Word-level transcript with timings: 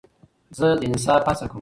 زه 0.57 0.67
د 0.79 0.81
انصاف 0.87 1.21
هڅه 1.29 1.45
کوم. 1.45 1.49